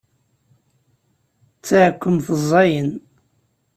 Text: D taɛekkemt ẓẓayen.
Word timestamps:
D 1.57 1.61
taɛekkemt 1.67 2.27
ẓẓayen. 2.41 2.91